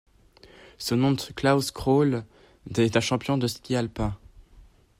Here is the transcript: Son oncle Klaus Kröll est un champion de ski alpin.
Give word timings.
Son 0.79 1.03
oncle 1.03 1.31
Klaus 1.35 1.69
Kröll 1.71 2.25
est 2.75 2.97
un 2.97 3.01
champion 3.01 3.37
de 3.37 3.45
ski 3.45 3.75
alpin. 3.75 4.17